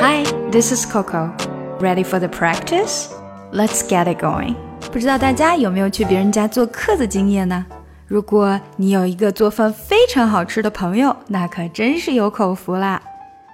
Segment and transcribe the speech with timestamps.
[0.00, 1.32] Hi, this is Coco.
[1.80, 3.08] Ready for the practice?
[3.52, 4.54] Let's get it going.
[4.92, 7.66] 不知道大家有没有去别人家做客的经验呢？
[8.06, 13.02] 如果你有一个做饭非常好吃的朋友，那可真是有口福啦。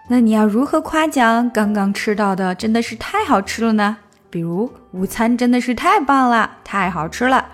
[0.08, 3.96] 那你要如何夸奖刚刚吃到的真的是太好吃了呢？
[4.28, 7.46] 比如午餐真的是太棒了，太好吃了，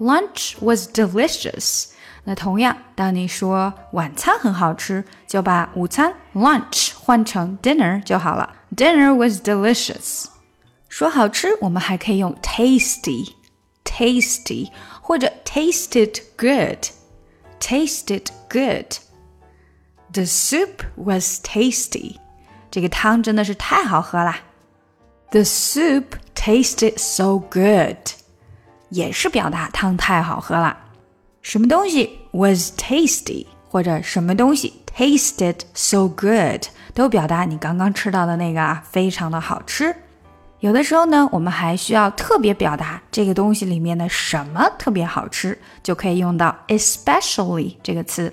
[0.00, 1.86] Lunch was delicious。
[2.23, 8.57] 那同样，当你说晚餐很好吃，就把午餐 lunch 换成 dinner 就好了。
[8.75, 10.25] Dinner was delicious。
[10.87, 14.69] 说好吃，我们还可以用 tasty，tasty，
[15.01, 18.85] 或者 tasted good，tasted good。
[20.13, 22.17] The soup was tasty。
[22.69, 24.39] 这个汤真的是太好喝啦。
[25.31, 27.97] The soup tasted so good，
[28.89, 30.77] 也是表达汤太好喝了。
[31.41, 39.95] 什么东西 was tasty，或者什么东西 tasted so good，都表达你刚刚吃到的那个啊非常的好吃。
[40.59, 48.31] 有的时候呢，我们还需要特别表达这个东西里面的什么特别好吃，就可以用到 especially 这个词。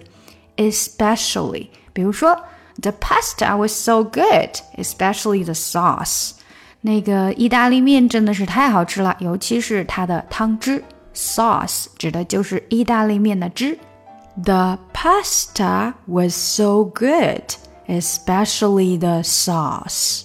[0.56, 2.38] especially，比如说
[2.82, 6.32] The pasta was so good, especially the sauce。
[6.82, 10.84] 那个意大利面真的是太好吃了，尤其是它的汤汁。
[11.17, 13.77] Sauce 指的就是意大利面的汁。
[14.43, 17.43] The pasta was so good,
[17.87, 20.23] especially the sauce。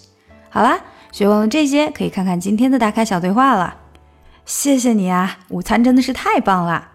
[0.48, 0.80] 好啦，
[1.12, 3.76] 学完了这些，可以看看今天的打卡小对话了。
[4.46, 6.88] 谢谢你啊，午餐真的是太棒了。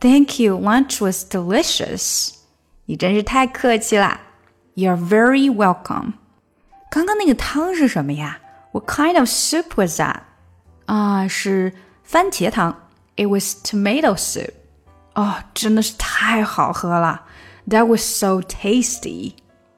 [0.00, 2.34] Thank you, lunch was delicious。
[2.86, 4.20] 你真是太客气啦。
[4.74, 6.14] You're very welcome。
[6.90, 8.40] 刚刚那个汤是什么呀？
[8.72, 10.22] What kind of soup was that？
[10.86, 12.74] 啊，是番茄汤。
[13.16, 14.52] it was tomato soup.
[15.14, 17.22] 哦，真的是太好喝了！
[17.68, 19.34] That was so tasty.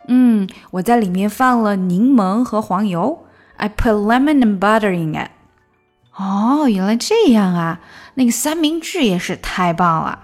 [0.06, 3.27] 嗯，我在里面放了柠檬和黄油。
[3.56, 5.30] I put lemon and butter in it.
[6.16, 7.80] 哦，原来这样啊！
[8.14, 10.18] 那个三明治也是太棒了。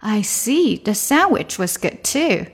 [0.00, 0.82] I see.
[0.82, 2.46] The sandwich was good too.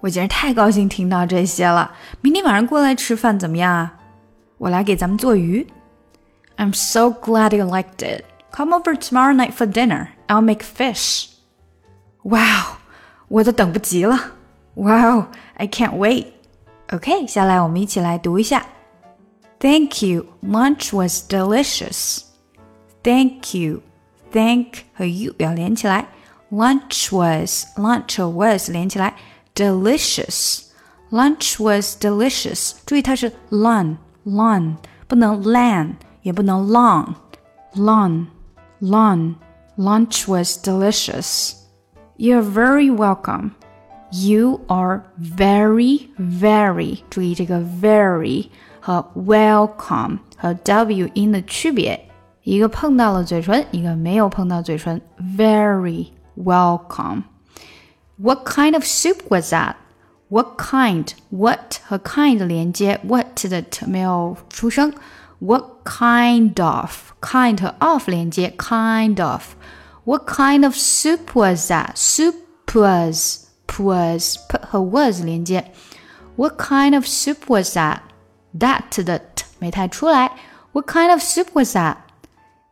[0.00, 1.92] 我简直太高兴听到这些了。
[2.20, 3.94] 明天晚上过来吃饭怎么样啊？
[4.58, 5.66] 我来给咱们做鱼。
[6.56, 8.24] I'm so glad you liked it.
[8.52, 10.08] Come over tomorrow night for dinner.
[10.28, 11.28] I'll make fish.
[12.22, 12.76] Wow,
[13.28, 14.18] 我都等不及了。
[14.74, 16.26] Wow, I can't wait.
[16.92, 18.66] OK，下来我们一起来读一下。
[19.58, 20.26] Thank you.
[20.42, 22.22] Lunch was delicious.
[23.02, 23.82] Thank you.
[24.32, 26.08] Thank 和 you 要连起来。
[26.50, 29.14] Lunch was lunch 和 was 连起来。
[29.54, 30.64] Delicious.
[31.10, 32.72] Lunch was delicious.
[32.86, 34.76] 注意它是 lun lun，
[35.06, 37.14] 不能 lan，也不能 long
[37.74, 38.26] lun。
[38.80, 39.36] Lon,
[39.76, 41.54] lunch was delicious.
[42.16, 43.52] You're very welcome.
[44.10, 48.48] You are very, very 注意这个 very
[48.80, 52.08] 和 welcome 和 w 音的区别，
[52.42, 55.00] 一个碰到了嘴唇，一个没有碰到嘴唇。
[55.18, 57.22] Very welcome.
[58.16, 59.76] What kind of soup was that?
[60.28, 61.08] What kind?
[61.30, 64.92] What 和 kind 连接，what 的 t 没有出声。
[65.40, 69.54] what kind of kind of 连接 kind of
[70.04, 71.96] What kind of soup was that?
[71.96, 72.34] Soup
[72.74, 73.46] was
[73.78, 75.72] was p 和 was 连接
[76.36, 78.00] What kind of soup was that?
[78.58, 80.32] That 的 t 没太出来
[80.72, 81.96] What kind of soup was that?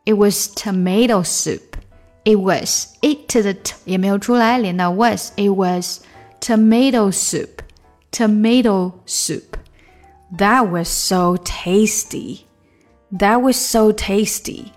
[0.05, 1.77] It was tomato soup.
[2.25, 5.33] It was it 的 t 也没有出来，连到 was.
[5.37, 6.01] It was
[6.41, 7.61] tomato soup.
[8.11, 9.57] Tomato soup.
[10.37, 12.44] That was so tasty.
[13.17, 14.73] That was so tasty.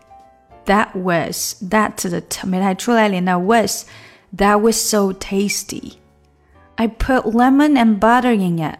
[0.65, 3.85] That was that 的 t 没太出来，连到 was.
[4.35, 5.93] That was so tasty.
[6.75, 8.79] I put lemon and butter in it.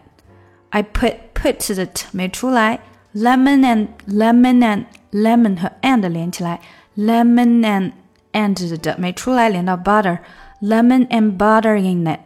[0.70, 2.80] I put put 的 t 没出来，
[3.14, 6.60] lemon and lemon and lemon 和 and 连起来，
[6.98, 7.92] lemon and
[8.32, 12.20] and 的没出来，连到 butter。lemon and butter in it.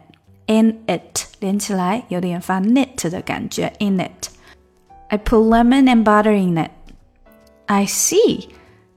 [0.46, 3.72] In it 连起来有点发 knit 的感觉。
[3.80, 4.28] In it.
[5.08, 6.70] I put lemon and butter in it.
[7.66, 8.48] I see.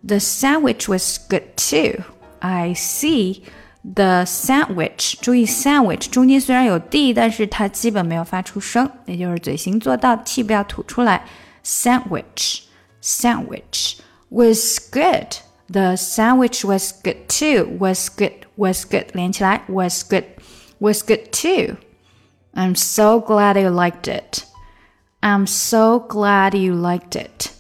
[0.06, 2.04] The sandwich was good too.
[2.40, 3.44] I see.
[3.84, 11.26] The sandwich，注意 sandwich 中间虽然有 d，但是它基本没有发出声，也就是嘴型做到，气不要吐出来。
[11.64, 12.62] Sandwich,
[13.02, 13.98] sandwich
[14.30, 15.38] was good.
[15.72, 17.78] The sandwich was good too.
[17.80, 20.26] Was good, was good 连起来，was good,
[20.80, 21.78] was good too.
[22.54, 24.44] I'm so glad you liked it.
[25.22, 27.52] I'm so glad you liked it.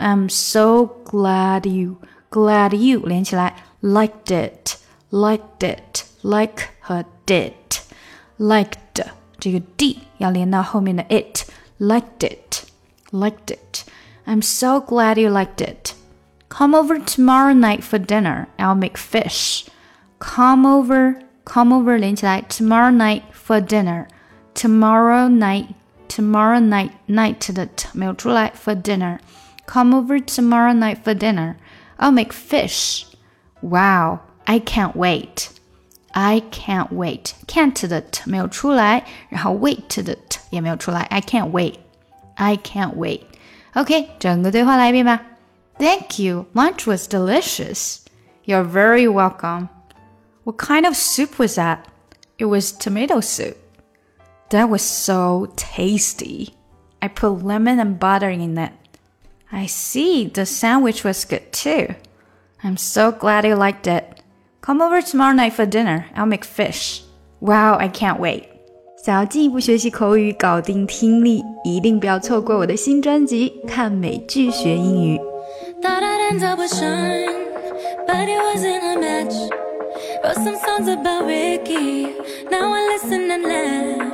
[0.00, 1.96] I'm so glad you
[2.30, 4.76] glad you 连起来，liked it
[5.10, 7.52] liked it like 和 did
[8.38, 9.04] liked
[9.38, 11.44] 这个 d 要连到后面的 it
[11.78, 12.66] liked it
[13.12, 13.84] Liked it.
[14.26, 15.94] I'm so glad you liked it.
[16.48, 18.48] Come over tomorrow night for dinner.
[18.58, 19.64] I'll make fish.
[20.18, 24.06] Come over, come over 连起来 tomorrow night for dinner.
[24.54, 25.74] Tomorrow night,
[26.08, 29.18] tomorrow night, night 的 t 没有出来 for dinner.
[29.66, 31.56] Come over tomorrow night for dinner.
[31.98, 33.06] I'll make fish.
[33.62, 35.50] Wow, I can't wait.
[36.14, 37.34] I can't wait.
[37.46, 41.02] Can't 的 t 没有出来，然后 wait 的 t 也没有出来。
[41.02, 41.74] I can't wait.
[42.36, 43.22] I can't wait.
[43.74, 45.20] OK，整个对话来一遍吧。
[45.78, 46.46] Thank you.
[46.54, 47.98] Lunch was delicious.
[48.44, 49.68] You're very welcome.
[50.44, 51.80] What kind of soup was that?
[52.38, 53.56] It was tomato soup.
[54.50, 56.54] That was so tasty.
[57.00, 58.72] I put lemon and butter in it.
[59.50, 60.28] I see.
[60.28, 61.94] The sandwich was good too.
[62.62, 64.22] I'm so glad you liked it.
[64.60, 66.06] Come over tomorrow night for dinner.
[66.14, 67.02] I'll make fish.
[67.40, 68.48] Wow, I can't wait.
[69.04, 75.18] 想要进一步学习口语，搞定听力，一定不要错过我的新专辑《看美剧学英语》。
[80.24, 82.14] Wrote some songs about Ricky.
[82.50, 84.12] Now I listen and laugh.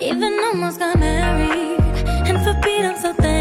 [0.00, 1.78] Even almost got married.
[2.26, 3.35] And for Pete, I'm so thankful.